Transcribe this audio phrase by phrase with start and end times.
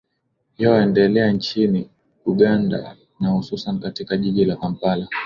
[0.57, 1.89] yo endelea nchini
[2.25, 5.07] uganda na hususan katika jiji la kampala